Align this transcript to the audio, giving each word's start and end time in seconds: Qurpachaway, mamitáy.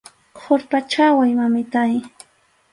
Qurpachaway, 0.43 1.31
mamitáy. 1.39 1.93